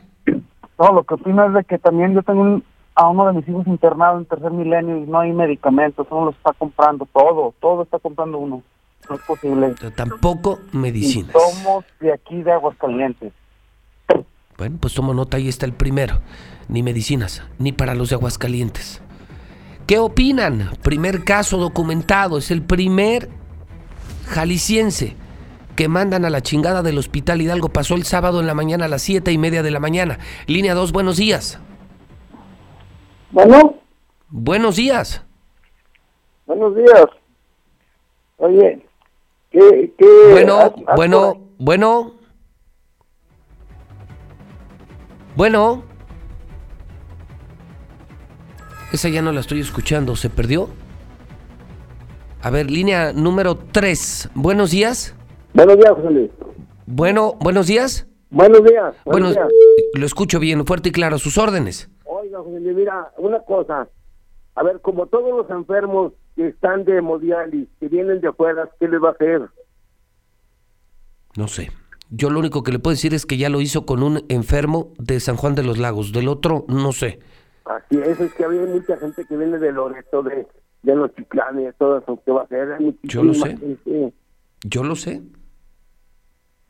No, 0.80 0.94
lo 0.94 1.04
que 1.04 1.16
opino 1.16 1.46
es 1.48 1.54
de 1.56 1.64
que 1.64 1.78
también 1.80 2.14
yo 2.14 2.22
tengo 2.24 2.42
un- 2.42 2.64
a 2.98 3.08
uno 3.10 3.28
de 3.28 3.34
mis 3.34 3.48
hijos 3.48 3.68
internado 3.68 4.18
en 4.18 4.26
tercer 4.26 4.50
milenio 4.52 4.98
y 4.98 5.02
no 5.02 5.20
hay 5.20 5.32
medicamentos, 5.32 6.08
uno 6.10 6.26
lo 6.26 6.32
está 6.32 6.52
comprando 6.54 7.08
todo, 7.14 7.54
todo 7.62 7.84
está 7.84 8.00
comprando 8.00 8.40
uno. 8.40 8.64
No 9.08 9.16
es 9.16 9.22
posible. 9.22 9.76
Tampoco 9.96 10.60
Y 10.74 10.78
medicinas. 10.78 11.32
somos 11.32 11.86
de 12.00 12.12
aquí 12.12 12.42
de 12.42 12.52
Aguascalientes. 12.52 13.32
Bueno, 14.58 14.78
pues 14.82 14.96
tomo 14.96 15.14
nota, 15.14 15.38
ahí 15.38 15.48
está 15.48 15.68
el 15.68 15.74
primero. 15.74 16.20
Ni 16.70 16.82
medicinas, 16.82 17.44
ni 17.60 17.72
para 17.72 17.94
los 17.94 18.10
de 18.10 18.16
Aguascalientes. 18.16 19.00
¿Qué 19.86 20.00
opinan? 20.00 20.72
Primer 20.82 21.24
caso 21.24 21.58
documentado, 21.58 22.40
es 22.40 22.50
el 22.50 22.64
primer 22.64 23.30
jalisciense 24.26 25.16
que 25.76 25.88
mandan 25.88 26.26
a 26.26 26.32
la 26.32 26.42
chingada 26.42 26.82
del 26.82 26.98
Hospital 26.98 27.42
Hidalgo. 27.42 27.70
Pasó 27.70 27.94
el 27.94 28.04
sábado 28.06 28.40
en 28.42 28.48
la 28.48 28.56
mañana 28.56 28.86
a 28.86 28.90
las 28.90 29.04
siete 29.04 29.32
y 29.32 29.38
media 29.38 29.62
de 29.62 29.70
la 29.70 29.80
mañana. 29.80 30.18
Línea 30.48 30.74
2, 30.74 30.92
buenos 30.92 31.18
días. 31.18 31.60
Bueno, 33.32 33.76
Buenos 34.30 34.76
días. 34.76 35.24
buenos 36.46 36.76
días. 36.76 37.06
Oye, 38.38 38.86
¿qué, 39.52 39.94
qué 39.98 40.06
Bueno, 40.32 40.74
bueno, 40.96 41.42
bueno. 41.58 42.14
Bueno. 45.36 45.84
Esa 48.92 49.10
ya 49.10 49.22
no 49.22 49.32
la 49.32 49.42
estoy 49.42 49.60
escuchando, 49.60 50.16
¿se 50.16 50.30
perdió? 50.30 50.70
A 52.42 52.50
ver, 52.50 52.72
línea 52.72 53.12
número 53.14 53.58
3. 53.58 54.30
Buenos 54.36 54.72
días. 54.72 55.16
Buenos 55.54 55.78
días, 55.78 55.92
José 55.96 56.12
Luis. 56.12 56.32
Bueno, 56.86 57.36
buenos 57.40 57.68
días. 57.68 58.08
Buenos 58.30 58.64
días. 58.64 58.96
Bueno, 59.06 59.28
Buenos 59.28 59.34
días. 59.34 59.48
lo 59.94 60.06
escucho 60.06 60.40
bien, 60.40 60.66
fuerte 60.66 60.90
y 60.90 60.92
claro, 60.92 61.18
sus 61.18 61.38
órdenes. 61.38 61.90
Oiga, 62.38 62.44
José 62.44 62.60
Luis, 62.60 62.76
mira, 62.76 63.12
una 63.18 63.40
cosa. 63.42 63.88
A 64.56 64.64
ver, 64.64 64.82
como 64.82 65.08
todos 65.08 65.30
los 65.38 65.50
enfermos 65.50 66.14
que 66.36 66.48
están 66.48 66.84
de 66.84 66.98
hemodiálisis, 66.98 67.68
que 67.80 67.88
vienen 67.88 68.22
de 68.22 68.30
afuera, 68.30 68.70
¿qué 68.80 68.88
les 68.88 69.02
va 69.02 69.10
a 69.10 69.12
hacer? 69.12 69.42
No 71.36 71.48
sé. 71.48 71.72
Yo 72.10 72.30
lo 72.30 72.40
único 72.40 72.64
que 72.64 72.72
le 72.72 72.80
puedo 72.80 72.94
decir 72.96 73.14
es 73.14 73.26
que 73.26 73.38
ya 73.38 73.50
lo 73.50 73.62
hizo 73.62 73.86
con 73.86 74.02
un 74.02 74.24
enfermo 74.30 74.94
de 74.98 75.20
San 75.20 75.36
Juan 75.36 75.56
de 75.56 75.64
los 75.64 75.78
Lagos. 75.78 76.12
Del 76.14 76.28
otro, 76.28 76.66
no 76.68 76.92
sé. 76.92 77.20
Así 77.66 78.00
es, 78.00 78.20
es 78.20 78.34
que 78.34 78.46
había 78.46 78.62
mucha 78.62 78.98
gente 78.98 79.26
que 79.26 79.36
viene 79.36 79.60
de 79.60 79.72
Loreto, 79.74 80.24
de, 80.24 80.48
de 80.84 80.96
los 80.96 81.14
chiclanes, 81.16 81.76
todo 81.78 81.98
eso, 81.98 82.20
¿qué 82.26 82.32
va 82.32 82.42
a 82.42 82.44
hacer? 82.46 82.78
Yo 83.04 83.24
lo 83.24 83.34
sé. 83.34 83.58
gente. 83.58 84.14
Yo 84.64 84.84
lo 84.84 84.96
sé. 84.96 85.22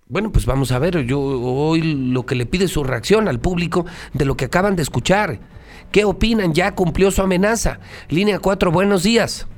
Bueno, 0.10 0.32
pues 0.32 0.46
vamos 0.46 0.72
a 0.72 0.80
ver. 0.80 1.06
Yo 1.06 1.20
hoy 1.20 1.82
lo 1.82 2.26
que 2.26 2.36
le 2.36 2.46
pide 2.46 2.70
su 2.70 2.84
reacción 2.84 3.28
al 3.28 3.40
público 3.40 3.86
de 4.14 4.24
lo 4.24 4.38
que 4.38 4.46
acaban 4.46 4.78
de 4.78 4.82
escuchar. 4.82 5.40
¿Qué 5.92 6.06
opinan? 6.06 6.54
Ya 6.54 6.76
cumplió 6.76 7.12
su 7.12 7.22
amenaza. 7.22 7.80
Línea 8.10 8.40
4, 8.40 8.72
buenos 8.72 9.04
días. 9.04 9.50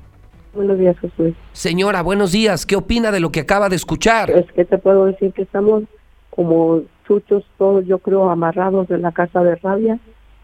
Buenos 0.56 0.80
días, 0.80 0.98
Josué. 1.00 1.36
Señora, 1.52 2.02
buenos 2.02 2.32
días. 2.32 2.66
¿Qué 2.66 2.76
opina 2.76 3.12
de 3.12 3.20
lo 3.20 3.32
que 3.32 3.42
acaba 3.42 3.70
de 3.70 3.76
escuchar? 3.76 4.32
Es 4.32 4.52
que 4.54 4.66
te 4.66 4.80
puedo 4.80 5.06
decir 5.06 5.34
que 5.34 5.44
estamos 5.44 5.84
como 6.32 6.82
chuchos 7.08 7.44
todos, 7.60 7.86
yo 7.86 8.00
creo, 8.00 8.32
amarrados 8.32 8.88
de 8.88 8.98
la 8.98 9.12
casa 9.12 9.44
de 9.44 9.56
rabia 9.56 10.00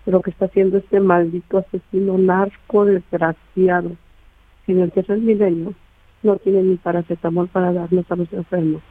de 0.06 0.12
lo 0.12 0.22
que 0.22 0.30
está 0.30 0.46
haciendo 0.46 0.78
este 0.78 1.00
maldito 1.00 1.58
asesino 1.58 2.16
narco 2.20 2.86
desgraciado. 2.86 3.92
Sin 4.68 4.80
el 4.82 4.92
tercer 4.92 5.18
milenio 5.18 5.74
no 6.22 6.36
tiene 6.38 6.62
ni 6.62 6.76
paracetamol 6.76 7.48
para 7.48 7.74
darnos 7.74 8.06
a 8.12 8.16
los 8.16 8.32
enfermos. 8.32 8.84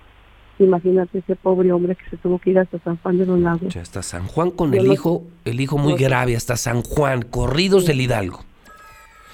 Imagínate 0.58 1.18
ese 1.18 1.34
pobre 1.36 1.72
hombre 1.72 1.96
que 1.96 2.08
se 2.10 2.16
tuvo 2.16 2.38
que 2.38 2.50
ir 2.50 2.58
hasta 2.58 2.78
San 2.78 2.96
Juan 2.98 3.18
de 3.18 3.26
los 3.26 3.40
Lagos. 3.40 3.74
Ya 3.74 3.80
hasta 3.80 4.02
San 4.02 4.26
Juan 4.26 4.50
con 4.50 4.72
Yo 4.72 4.80
el 4.80 4.92
hijo, 4.92 5.24
el 5.44 5.60
hijo 5.60 5.78
muy 5.78 5.94
grave, 5.94 6.36
hasta 6.36 6.56
San 6.56 6.82
Juan, 6.82 7.22
corridos 7.22 7.86
del 7.86 8.00
Hidalgo. 8.00 8.40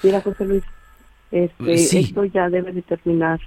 Mira, 0.03 0.21
José 0.21 0.45
Luis, 0.45 0.63
este, 1.31 1.77
Sí. 1.77 1.99
esto 1.99 2.25
ya 2.25 2.49
debe 2.49 2.71
de 2.71 2.81
terminar. 2.81 3.39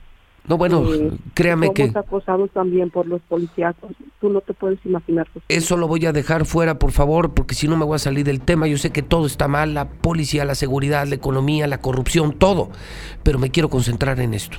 No, 0.46 0.58
bueno, 0.58 0.84
Eh, 0.92 1.10
créame 1.32 1.66
Somos 1.68 1.74
que 1.74 1.98
acosados 1.98 2.50
también 2.50 2.90
por 2.90 3.06
los 3.06 3.22
policíacos. 3.22 3.92
Tú 4.20 4.28
no 4.28 4.42
te 4.42 4.52
puedes 4.52 4.78
imaginar. 4.84 5.26
José 5.32 5.46
eso 5.48 5.76
lo 5.78 5.88
voy 5.88 6.04
a 6.04 6.12
dejar 6.12 6.44
fuera, 6.44 6.78
por 6.78 6.92
favor, 6.92 7.32
porque 7.32 7.54
si 7.54 7.66
no 7.66 7.76
me 7.78 7.84
voy 7.86 7.96
a 7.96 7.98
salir 7.98 8.26
del 8.26 8.42
tema. 8.42 8.66
Yo 8.66 8.76
sé 8.76 8.90
que 8.90 9.02
todo 9.02 9.24
está 9.26 9.48
mal, 9.48 9.72
la 9.72 9.88
policía, 9.88 10.44
la 10.44 10.54
seguridad, 10.54 11.06
la 11.06 11.14
economía, 11.14 11.66
la 11.66 11.78
corrupción, 11.80 12.34
todo. 12.34 12.68
Pero 13.22 13.38
me 13.38 13.50
quiero 13.50 13.70
concentrar 13.70 14.20
en 14.20 14.34
esto, 14.34 14.58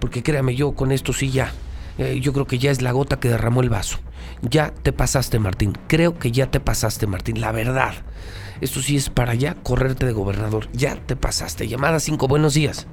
porque 0.00 0.22
créame, 0.24 0.56
yo 0.56 0.72
con 0.72 0.90
esto 0.90 1.12
sí 1.12 1.30
ya. 1.30 1.52
Eh, 2.00 2.18
yo 2.18 2.32
creo 2.32 2.46
que 2.46 2.58
ya 2.58 2.70
es 2.70 2.80
la 2.80 2.92
gota 2.92 3.20
que 3.20 3.28
derramó 3.28 3.60
el 3.60 3.68
vaso. 3.68 3.98
Ya 4.40 4.70
te 4.70 4.90
pasaste, 4.90 5.38
Martín. 5.38 5.74
Creo 5.86 6.18
que 6.18 6.32
ya 6.32 6.50
te 6.50 6.58
pasaste, 6.58 7.06
Martín. 7.06 7.42
La 7.42 7.52
verdad. 7.52 7.92
Esto 8.62 8.80
sí 8.80 8.96
es 8.96 9.10
para 9.10 9.34
ya 9.34 9.54
correrte 9.62 10.06
de 10.06 10.12
gobernador. 10.12 10.66
Ya 10.72 10.96
te 10.96 11.14
pasaste. 11.14 11.68
Llamada 11.68 12.00
5, 12.00 12.26
buenos 12.26 12.54
días. 12.54 12.86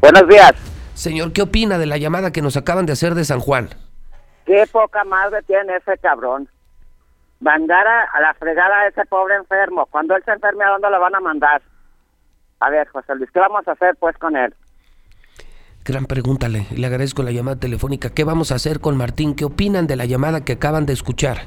Buenos 0.00 0.26
días. 0.26 0.52
Señor, 0.94 1.32
¿qué 1.32 1.42
opina 1.42 1.78
de 1.78 1.86
la 1.86 1.96
llamada 1.96 2.32
que 2.32 2.42
nos 2.42 2.56
acaban 2.56 2.86
de 2.86 2.92
hacer 2.92 3.14
de 3.14 3.24
San 3.24 3.38
Juan? 3.38 3.68
Qué 4.46 4.66
poca 4.72 5.04
madre 5.04 5.42
tiene 5.44 5.76
ese 5.76 5.96
cabrón. 5.98 6.48
Mandar 7.38 7.86
a, 7.86 8.02
a 8.12 8.20
la 8.20 8.34
fregada 8.34 8.80
a 8.80 8.88
ese 8.88 9.04
pobre 9.06 9.36
enfermo. 9.36 9.86
Cuando 9.86 10.16
él 10.16 10.24
se 10.24 10.32
enferme, 10.32 10.64
¿a 10.64 10.70
dónde 10.70 10.90
lo 10.90 10.98
van 10.98 11.14
a 11.14 11.20
mandar? 11.20 11.62
A 12.58 12.68
ver, 12.68 12.88
José 12.88 13.14
Luis, 13.14 13.30
¿qué 13.30 13.38
vamos 13.38 13.66
a 13.68 13.72
hacer 13.72 13.94
pues 14.00 14.18
con 14.18 14.36
él? 14.36 14.52
Gran 15.84 16.04
pregunta, 16.06 16.48
le, 16.48 16.66
le 16.70 16.86
agradezco 16.86 17.22
la 17.22 17.32
llamada 17.32 17.58
telefónica. 17.58 18.10
¿Qué 18.10 18.24
vamos 18.24 18.52
a 18.52 18.56
hacer 18.56 18.80
con 18.80 18.96
Martín? 18.96 19.34
¿Qué 19.34 19.46
opinan 19.46 19.86
de 19.86 19.96
la 19.96 20.04
llamada 20.04 20.44
que 20.44 20.52
acaban 20.52 20.84
de 20.84 20.92
escuchar? 20.92 21.46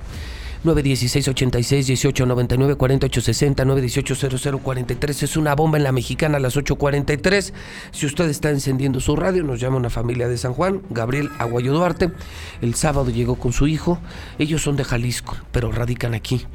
916 0.63 1.27
86 1.27 1.87
18 1.87 2.25
99 2.25 2.75
48 2.75 3.21
60 3.21 3.65
918 3.65 4.37
00 4.37 4.59
43 4.59 5.23
es 5.23 5.35
una 5.37 5.55
bomba 5.55 5.77
en 5.77 5.83
la 5.83 5.91
mexicana 5.91 6.37
a 6.37 6.39
las 6.39 6.55
8.43 6.55 7.51
si 7.91 8.05
usted 8.05 8.29
está 8.29 8.49
encendiendo 8.49 9.01
su 9.01 9.17
radio 9.17 9.43
nos 9.43 9.59
llama 9.59 9.75
una 9.75 9.89
familia 9.89 10.29
de 10.29 10.37
San 10.37 10.53
Juan 10.53 10.81
Gabriel 10.89 11.29
Aguayo 11.37 11.73
Duarte 11.73 12.11
el 12.61 12.75
sábado 12.75 13.09
llegó 13.09 13.35
con 13.35 13.51
su 13.51 13.67
hijo 13.67 13.99
ellos 14.39 14.61
son 14.61 14.77
de 14.77 14.85
Jalisco 14.85 15.35
pero 15.51 15.69
radican 15.69 16.13
aquí 16.13 16.45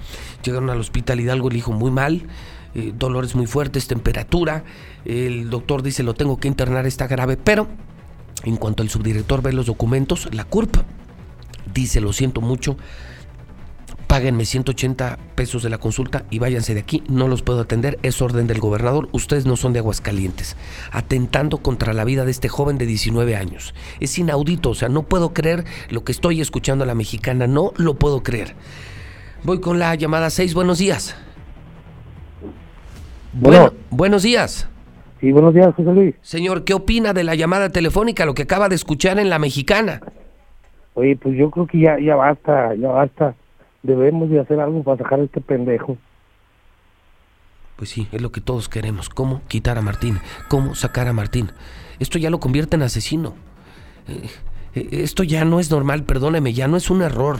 llegaron 0.42 0.70
al 0.70 0.80
hospital 0.80 1.20
Hidalgo 1.20 1.50
el 1.50 1.56
hijo 1.56 1.72
muy 1.72 1.90
mal 1.90 2.26
eh, 2.74 2.92
dolores 2.96 3.34
muy 3.34 3.46
fuertes 3.46 3.86
temperatura 3.86 4.64
el 5.04 5.50
doctor 5.50 5.82
dice 5.82 6.02
lo 6.02 6.14
tengo 6.14 6.38
que 6.38 6.48
internar 6.48 6.86
está 6.86 7.06
grave 7.06 7.36
pero 7.36 7.68
en 8.44 8.56
cuanto 8.56 8.82
el 8.82 8.90
subdirector 8.90 9.42
ve 9.42 9.52
los 9.52 9.66
documentos 9.66 10.28
la 10.32 10.44
CURP 10.44 10.76
dice 11.72 12.00
lo 12.00 12.12
siento 12.12 12.40
mucho 12.40 12.76
páguenme 14.08 14.46
180 14.46 15.18
pesos 15.34 15.62
de 15.62 15.68
la 15.68 15.78
consulta 15.78 16.24
y 16.30 16.38
váyanse 16.38 16.74
de 16.74 16.80
aquí, 16.80 17.04
no 17.08 17.28
los 17.28 17.42
puedo 17.42 17.60
atender, 17.60 17.98
es 18.02 18.20
orden 18.22 18.46
del 18.46 18.58
gobernador, 18.58 19.08
ustedes 19.12 19.44
no 19.44 19.56
son 19.56 19.74
de 19.74 19.80
Aguascalientes, 19.80 20.56
atentando 20.90 21.58
contra 21.58 21.92
la 21.92 22.04
vida 22.04 22.24
de 22.24 22.30
este 22.30 22.48
joven 22.48 22.78
de 22.78 22.86
19 22.86 23.36
años. 23.36 23.74
Es 24.00 24.18
inaudito, 24.18 24.70
o 24.70 24.74
sea, 24.74 24.88
no 24.88 25.02
puedo 25.02 25.34
creer 25.34 25.64
lo 25.90 26.04
que 26.04 26.12
estoy 26.12 26.40
escuchando 26.40 26.84
a 26.84 26.86
la 26.86 26.94
mexicana, 26.94 27.46
no 27.46 27.72
lo 27.76 27.98
puedo 27.98 28.22
creer. 28.22 28.56
Voy 29.44 29.60
con 29.60 29.78
la 29.78 29.94
llamada 29.94 30.30
6, 30.30 30.54
buenos 30.54 30.78
días. 30.78 31.14
Bueno, 33.32 33.58
Bueno. 33.58 33.72
buenos 33.90 34.22
días. 34.22 34.68
Sí, 35.20 35.32
buenos 35.32 35.52
días, 35.54 35.74
José 35.74 35.92
Luis. 35.92 36.14
Señor, 36.22 36.64
¿qué 36.64 36.74
opina 36.74 37.12
de 37.12 37.24
la 37.24 37.34
llamada 37.34 37.70
telefónica, 37.70 38.24
lo 38.24 38.34
que 38.34 38.42
acaba 38.42 38.68
de 38.68 38.76
escuchar 38.76 39.18
en 39.18 39.30
la 39.30 39.38
mexicana? 39.38 40.00
Oye, 40.94 41.16
pues 41.16 41.36
yo 41.36 41.50
creo 41.50 41.66
que 41.66 41.80
ya, 41.80 41.98
ya 42.00 42.14
basta, 42.16 42.74
ya 42.74 42.88
basta. 42.88 43.34
Debemos 43.82 44.30
de 44.30 44.40
hacer 44.40 44.60
algo 44.60 44.82
para 44.82 44.98
sacar 44.98 45.20
a 45.20 45.24
este 45.24 45.40
pendejo. 45.40 45.96
Pues 47.76 47.90
sí, 47.90 48.08
es 48.10 48.20
lo 48.20 48.32
que 48.32 48.40
todos 48.40 48.68
queremos. 48.68 49.08
¿Cómo 49.08 49.42
quitar 49.46 49.78
a 49.78 49.82
Martín? 49.82 50.18
¿Cómo 50.48 50.74
sacar 50.74 51.06
a 51.06 51.12
Martín? 51.12 51.52
Esto 52.00 52.18
ya 52.18 52.30
lo 52.30 52.40
convierte 52.40 52.76
en 52.76 52.82
asesino. 52.82 53.34
Eh, 54.08 54.28
eh, 54.74 54.88
esto 54.90 55.22
ya 55.22 55.44
no 55.44 55.60
es 55.60 55.70
normal, 55.70 56.02
perdóneme, 56.04 56.52
ya 56.52 56.66
no 56.66 56.76
es 56.76 56.90
un 56.90 57.02
error. 57.02 57.38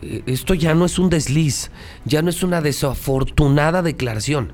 Eh, 0.00 0.22
esto 0.26 0.54
ya 0.54 0.74
no 0.74 0.84
es 0.84 0.98
un 1.00 1.10
desliz, 1.10 1.72
ya 2.04 2.22
no 2.22 2.30
es 2.30 2.42
una 2.44 2.60
desafortunada 2.60 3.82
declaración. 3.82 4.52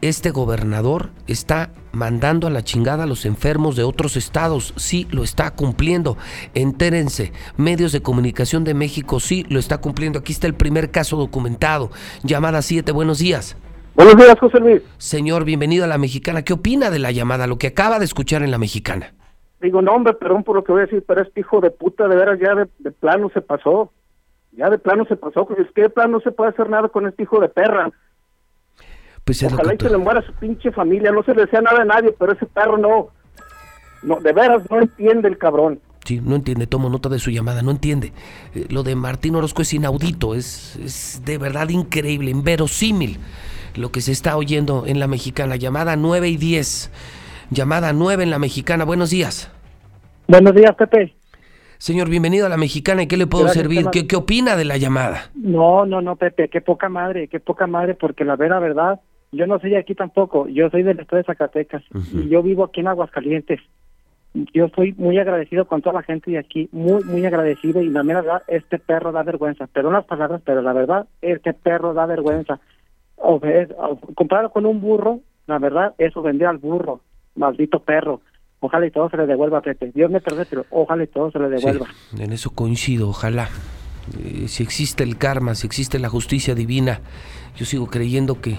Este 0.00 0.30
gobernador 0.30 1.10
está 1.26 1.70
mandando 1.92 2.46
a 2.46 2.50
la 2.50 2.62
chingada 2.62 3.04
a 3.04 3.06
los 3.06 3.26
enfermos 3.26 3.76
de 3.76 3.82
otros 3.82 4.16
estados. 4.16 4.72
Sí, 4.76 5.08
lo 5.10 5.22
está 5.22 5.50
cumpliendo. 5.50 6.16
Entérense, 6.54 7.32
medios 7.56 7.92
de 7.92 8.02
comunicación 8.02 8.64
de 8.64 8.74
México 8.74 9.20
sí 9.20 9.44
lo 9.48 9.58
está 9.58 9.78
cumpliendo. 9.78 10.20
Aquí 10.20 10.32
está 10.32 10.46
el 10.46 10.54
primer 10.54 10.90
caso 10.90 11.16
documentado. 11.16 11.90
Llamada 12.22 12.62
7, 12.62 12.92
buenos 12.92 13.18
días. 13.18 13.56
Buenos 13.94 14.16
días, 14.16 14.38
José 14.38 14.60
Luis. 14.60 14.82
Señor, 14.98 15.44
bienvenido 15.44 15.84
a 15.84 15.88
la 15.88 15.98
mexicana. 15.98 16.42
¿Qué 16.42 16.52
opina 16.52 16.90
de 16.90 17.00
la 17.00 17.10
llamada, 17.10 17.48
lo 17.48 17.58
que 17.58 17.66
acaba 17.66 17.98
de 17.98 18.04
escuchar 18.04 18.42
en 18.42 18.52
la 18.52 18.58
mexicana? 18.58 19.12
Digo, 19.60 19.82
no, 19.82 19.92
hombre, 19.92 20.14
perdón 20.14 20.44
por 20.44 20.54
lo 20.54 20.62
que 20.62 20.70
voy 20.70 20.82
a 20.82 20.84
decir, 20.84 21.04
pero 21.04 21.22
este 21.22 21.40
hijo 21.40 21.60
de 21.60 21.72
puta 21.72 22.06
de 22.06 22.14
veras 22.14 22.38
ya 22.38 22.54
de, 22.54 22.68
de 22.78 22.92
plano 22.92 23.28
se 23.34 23.40
pasó. 23.40 23.92
Ya 24.52 24.70
de 24.70 24.78
plano 24.78 25.04
se 25.06 25.16
pasó, 25.16 25.46
pues 25.46 25.58
es 25.58 25.70
que 25.72 25.82
de 25.82 25.90
plano 25.90 26.12
no 26.12 26.20
se 26.20 26.30
puede 26.30 26.50
hacer 26.50 26.70
nada 26.70 26.88
con 26.88 27.06
este 27.06 27.24
hijo 27.24 27.40
de 27.40 27.48
perra. 27.48 27.90
Pues 29.28 29.42
es 29.42 29.50
lo 29.52 29.58
Ojalá 29.58 29.72
que 29.72 29.74
y 29.74 29.78
se 29.80 29.86
tú- 29.88 29.92
le 29.92 30.02
muera 30.02 30.20
a 30.20 30.22
su 30.22 30.32
pinche 30.32 30.72
familia, 30.72 31.12
no 31.12 31.22
se 31.22 31.34
le 31.34 31.42
desea 31.44 31.60
nada 31.60 31.82
a 31.82 31.84
nadie, 31.84 32.14
pero 32.18 32.32
ese 32.32 32.46
perro 32.46 32.78
no. 32.78 33.08
No, 34.02 34.20
de 34.20 34.32
veras 34.32 34.62
no 34.70 34.80
entiende 34.80 35.28
el 35.28 35.36
cabrón. 35.36 35.80
Sí, 36.06 36.18
no 36.24 36.36
entiende, 36.36 36.66
tomo 36.66 36.88
nota 36.88 37.10
de 37.10 37.18
su 37.18 37.30
llamada, 37.30 37.60
no 37.60 37.70
entiende. 37.70 38.14
Eh, 38.54 38.64
lo 38.70 38.82
de 38.84 38.94
Martín 38.94 39.34
Orozco 39.34 39.60
es 39.60 39.74
inaudito, 39.74 40.34
es, 40.34 40.76
es 40.76 41.20
de 41.26 41.36
verdad 41.36 41.68
increíble, 41.68 42.30
inverosímil 42.30 43.18
lo 43.76 43.92
que 43.92 44.00
se 44.00 44.12
está 44.12 44.34
oyendo 44.38 44.84
en 44.86 44.98
la 44.98 45.08
mexicana. 45.08 45.56
Llamada 45.56 45.94
9 45.96 46.26
y 46.30 46.38
10. 46.38 46.90
Llamada 47.50 47.92
9 47.92 48.22
en 48.22 48.30
la 48.30 48.38
mexicana. 48.38 48.84
Buenos 48.86 49.10
días. 49.10 49.50
Buenos 50.26 50.54
días, 50.54 50.74
Pepe. 50.74 51.14
Señor, 51.76 52.08
bienvenido 52.08 52.46
a 52.46 52.48
la 52.48 52.56
mexicana. 52.56 53.02
¿Y 53.02 53.06
qué 53.08 53.18
le 53.18 53.26
puedo 53.26 53.44
Gracias, 53.44 53.62
servir? 53.62 53.86
¿Qué, 53.92 54.06
¿Qué 54.06 54.16
opina 54.16 54.56
de 54.56 54.64
la 54.64 54.78
llamada? 54.78 55.30
No, 55.34 55.84
no, 55.86 56.00
no, 56.00 56.16
Pepe, 56.16 56.48
qué 56.48 56.60
poca 56.62 56.88
madre, 56.88 57.28
qué 57.28 57.38
poca 57.40 57.66
madre, 57.66 57.94
porque 57.94 58.24
la 58.24 58.34
vera 58.36 58.58
verdad, 58.58 59.00
yo 59.32 59.46
no 59.46 59.58
soy 59.58 59.70
de 59.70 59.78
aquí 59.78 59.94
tampoco, 59.94 60.48
yo 60.48 60.70
soy 60.70 60.82
del 60.82 61.00
estado 61.00 61.18
de 61.18 61.24
Zacatecas 61.24 61.82
Ujú. 61.94 62.20
y 62.20 62.28
yo 62.28 62.42
vivo 62.42 62.64
aquí 62.64 62.80
en 62.80 62.88
Aguascalientes. 62.88 63.60
Yo 64.54 64.66
estoy 64.66 64.92
muy 64.98 65.18
agradecido 65.18 65.66
con 65.66 65.80
toda 65.82 65.94
la 65.94 66.02
gente 66.02 66.30
de 66.30 66.38
aquí, 66.38 66.68
muy, 66.70 67.02
muy 67.04 67.24
agradecido 67.24 67.80
y 67.82 67.88
la 67.88 68.02
mera 68.02 68.20
verdad, 68.20 68.42
este 68.46 68.78
perro 68.78 69.10
da 69.10 69.22
vergüenza. 69.22 69.66
Perdón 69.66 69.94
las 69.94 70.04
palabras, 70.04 70.42
pero 70.44 70.60
la 70.62 70.72
verdad, 70.72 71.06
este 71.22 71.54
perro 71.54 71.94
da 71.94 72.06
vergüenza. 72.06 72.60
O, 73.16 73.40
es- 73.44 73.70
o- 73.76 73.98
comparado 74.14 74.50
con 74.50 74.66
un 74.66 74.80
burro, 74.80 75.20
la 75.46 75.58
verdad, 75.58 75.94
eso 75.98 76.22
vender 76.22 76.46
al 76.46 76.58
burro, 76.58 77.00
maldito 77.34 77.80
perro. 77.80 78.20
Ojalá 78.60 78.86
y 78.86 78.90
todo 78.90 79.08
se 79.08 79.16
le 79.16 79.26
devuelva, 79.26 79.60
Pepe. 79.62 79.90
Dios 79.94 80.10
me 80.10 80.20
perdone, 80.20 80.46
pero 80.48 80.66
ojalá 80.70 81.04
y 81.04 81.06
todo 81.06 81.30
se 81.30 81.38
le 81.38 81.48
devuelva. 81.48 81.86
Sí, 82.10 82.22
en 82.22 82.32
eso 82.32 82.50
coincido, 82.50 83.08
ojalá. 83.08 83.48
Eh, 84.18 84.46
si 84.48 84.62
existe 84.62 85.04
el 85.04 85.16
karma, 85.16 85.54
si 85.54 85.66
existe 85.66 85.98
la 85.98 86.08
justicia 86.08 86.54
divina, 86.54 87.00
yo 87.56 87.64
sigo 87.64 87.86
creyendo 87.86 88.40
que, 88.40 88.56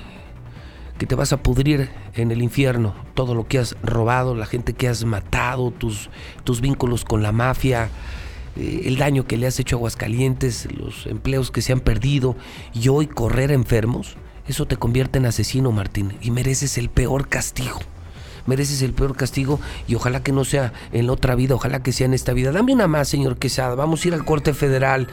que 1.00 1.08
te 1.08 1.16
vas 1.16 1.34
a 1.34 1.42
pudrir 1.42 1.90
en 2.14 2.30
el 2.30 2.44
infierno. 2.44 2.94
Todo 3.16 3.34
lo 3.34 3.48
que 3.48 3.58
has 3.58 3.76
robado, 3.82 4.36
la 4.36 4.46
gente 4.46 4.74
que 4.74 4.88
has 4.88 5.06
matado, 5.06 5.72
tus, 5.72 6.12
tus 6.44 6.62
vínculos 6.62 7.06
con 7.06 7.24
la 7.24 7.32
mafia, 7.32 7.90
eh, 8.56 8.84
el 8.86 8.98
daño 8.98 9.26
que 9.26 9.38
le 9.38 9.48
has 9.48 9.60
hecho 9.60 9.78
a 9.78 9.80
Aguascalientes, 9.80 10.68
los 10.78 11.08
empleos 11.08 11.50
que 11.50 11.64
se 11.64 11.74
han 11.74 11.80
perdido 11.80 12.36
y 12.74 12.90
hoy 12.90 13.08
correr 13.08 13.52
enfermos, 13.52 14.18
eso 14.48 14.68
te 14.68 14.78
convierte 14.78 15.18
en 15.18 15.26
asesino, 15.26 15.72
Martín, 15.72 16.14
y 16.22 16.30
mereces 16.30 16.78
el 16.78 16.90
peor 16.90 17.28
castigo 17.28 17.80
mereces 18.46 18.82
el 18.82 18.94
peor 18.94 19.16
castigo 19.16 19.60
y 19.88 19.94
ojalá 19.94 20.24
que 20.24 20.32
no 20.32 20.44
sea 20.44 20.74
en 20.92 21.06
la 21.06 21.14
otra 21.14 21.36
vida, 21.36 21.54
ojalá 21.54 21.84
que 21.84 21.92
sea 21.92 22.06
en 22.06 22.16
esta 22.16 22.34
vida. 22.34 22.52
Dame 22.52 22.74
una 22.74 22.88
más, 22.88 23.08
señor 23.08 23.38
Quesada, 23.38 23.76
vamos 23.76 24.04
a 24.04 24.08
ir 24.08 24.14
al 24.16 24.26
corte 24.26 24.56
federal. 24.56 25.08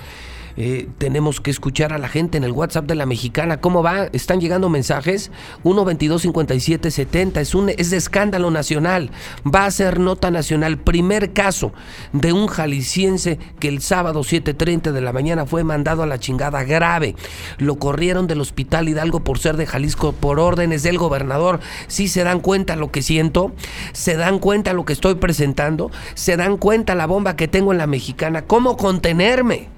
Eh, 0.57 0.89
tenemos 0.99 1.41
que 1.41 1.51
escuchar 1.51 1.93
a 1.93 1.99
la 1.99 2.09
gente 2.09 2.39
en 2.39 2.45
el 2.45 2.53
WhatsApp 2.53 2.87
de 2.87 2.95
la 2.95 3.07
mexicana. 3.07 3.61
¿Cómo 3.61 3.83
va? 3.83 4.05
¿Están 4.13 4.41
llegando 4.41 4.69
mensajes? 4.69 5.31
1 5.65 5.85
22 5.85 6.23
57 6.23 6.91
70. 6.91 7.41
Es, 7.41 7.55
un, 7.55 7.69
es 7.71 7.91
de 7.91 7.97
escándalo 7.97 8.51
nacional. 8.51 9.11
Va 9.47 9.67
a 9.67 9.71
ser 9.71 10.01
nota 10.01 10.31
nacional. 10.31 10.79
Primer 10.79 11.33
caso 11.33 11.73
de 12.13 12.33
un 12.33 12.47
jalisciense 12.47 13.39
que 13.59 13.69
el 13.69 13.83
sábado 13.83 14.21
7.30 14.21 14.93
de 14.93 15.01
la 15.01 15.13
mañana 15.13 15.47
fue 15.47 15.65
mandado 15.65 16.03
a 16.03 16.07
la 16.07 16.19
chingada 16.19 16.65
grave. 16.65 17.17
Lo 17.59 17.77
corrieron 17.77 18.27
del 18.27 18.41
hospital 18.41 18.89
Hidalgo 18.89 19.21
por 19.21 19.39
ser 19.39 19.57
de 19.57 19.67
Jalisco 19.67 20.13
por 20.13 20.41
órdenes 20.41 20.83
del 20.83 20.99
gobernador. 20.99 21.61
Si 21.87 22.09
se 22.09 22.25
dan 22.25 22.41
cuenta 22.41 22.77
lo 22.77 22.91
que 22.91 23.03
siento, 23.03 23.53
se 23.93 24.17
dan 24.17 24.39
cuenta 24.39 24.73
lo 24.73 24.85
que 24.85 24.93
estoy 24.93 25.17
presentando, 25.17 25.91
se 26.15 26.37
dan 26.37 26.57
cuenta 26.57 26.95
la 26.95 27.07
bomba 27.07 27.37
que 27.37 27.49
tengo 27.49 27.73
en 27.73 27.79
la 27.79 27.87
mexicana. 27.87 28.43
¿Cómo 28.43 28.77
contenerme? 28.77 29.76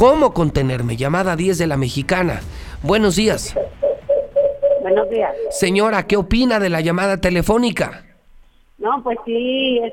¿Cómo 0.00 0.32
contenerme? 0.32 0.96
Llamada 0.96 1.36
10 1.36 1.58
de 1.58 1.66
la 1.66 1.76
mexicana. 1.76 2.40
Buenos 2.82 3.16
días. 3.16 3.54
Buenos 4.80 5.10
días. 5.10 5.36
Señora, 5.50 6.06
¿qué 6.06 6.16
opina 6.16 6.58
de 6.58 6.70
la 6.70 6.80
llamada 6.80 7.18
telefónica? 7.18 8.02
No, 8.78 9.02
pues 9.02 9.18
sí, 9.26 9.78
es 9.84 9.92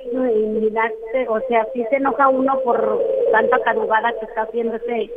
o 1.27 1.39
sea, 1.49 1.67
sí 1.73 1.83
se 1.89 1.97
enoja 1.97 2.29
uno 2.29 2.57
por 2.63 3.03
tanta 3.33 3.59
carugada 3.65 4.13
que 4.17 4.27
está 4.27 4.43
haciendo 4.43 4.77
ese 4.77 5.11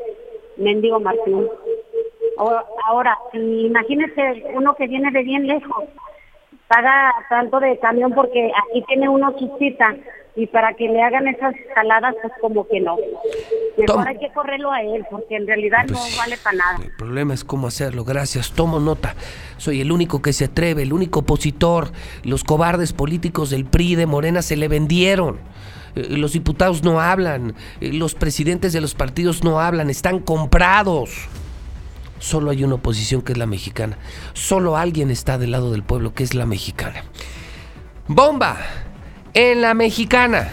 mendigo 0.56 0.98
Martín. 0.98 1.46
Ahora, 2.88 3.16
si 3.30 3.66
imagínese 3.66 4.42
uno 4.56 4.74
que 4.74 4.88
viene 4.88 5.12
de 5.12 5.22
bien 5.22 5.46
lejos, 5.46 5.84
paga 6.70 7.12
tanto 7.28 7.58
de 7.58 7.76
camión 7.80 8.12
porque 8.14 8.50
aquí 8.68 8.84
tiene 8.86 9.08
uno 9.08 9.34
su 9.36 9.50
cita 9.58 9.92
y 10.36 10.46
para 10.46 10.72
que 10.74 10.84
le 10.88 11.02
hagan 11.02 11.26
esas 11.26 11.52
jaladas, 11.74 12.14
pues 12.22 12.32
como 12.40 12.66
que 12.68 12.78
no. 12.80 12.96
Mejor 13.76 13.96
Tom- 13.96 14.06
hay 14.06 14.16
que 14.18 14.32
correrlo 14.32 14.70
a 14.70 14.80
él 14.80 15.04
porque 15.10 15.34
en 15.34 15.46
realidad 15.48 15.80
Pues 15.88 15.98
no 15.98 15.98
sí. 15.98 16.16
vale 16.16 16.36
para 16.42 16.56
nada. 16.56 16.78
El 16.84 16.92
problema 16.96 17.34
es 17.34 17.42
cómo 17.42 17.66
hacerlo. 17.66 18.04
Gracias. 18.04 18.52
Tomo 18.52 18.78
nota. 18.78 19.16
Soy 19.56 19.80
el 19.80 19.90
único 19.90 20.22
que 20.22 20.32
se 20.32 20.44
atreve, 20.44 20.82
el 20.84 20.92
único 20.92 21.20
opositor. 21.20 21.88
Los 22.22 22.44
cobardes 22.44 22.92
políticos 22.92 23.50
del 23.50 23.64
PRI 23.64 23.96
de 23.96 24.06
Morena 24.06 24.40
se 24.40 24.56
le 24.56 24.68
vendieron. 24.68 25.38
Eh, 25.96 26.06
Los 26.10 26.32
diputados 26.34 26.84
no 26.84 27.00
hablan. 27.00 27.54
Eh, 27.80 27.92
Los 27.92 28.14
presidentes 28.14 28.72
de 28.72 28.80
los 28.80 28.94
partidos 28.94 29.42
no 29.42 29.58
hablan. 29.60 29.90
Están 29.90 30.20
comprados. 30.20 31.28
Solo 32.20 32.52
hay 32.52 32.62
una 32.62 32.76
oposición 32.76 33.22
que 33.22 33.32
es 33.32 33.38
la 33.38 33.46
mexicana. 33.46 33.98
Solo 34.34 34.76
alguien 34.76 35.10
está 35.10 35.38
del 35.38 35.50
lado 35.50 35.72
del 35.72 35.82
pueblo 35.82 36.14
que 36.14 36.22
es 36.22 36.34
la 36.34 36.46
mexicana. 36.46 37.02
Bomba 38.06 38.58
en 39.34 39.60
la 39.60 39.74
mexicana. 39.74 40.48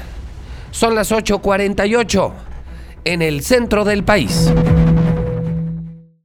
Son 0.72 0.96
las 0.96 1.12
8.48 1.12 2.32
en 3.04 3.22
el 3.22 3.44
centro 3.44 3.86
del 3.86 4.04
país. 4.04 4.52